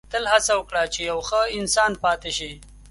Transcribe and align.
•تل 0.11 0.25
هڅه 0.33 0.53
وکړه 0.57 0.83
چې 0.93 0.99
یو 1.09 1.19
ښه 1.27 1.41
انسان 1.57 1.91
پاتې 2.03 2.31
شې. 2.37 2.51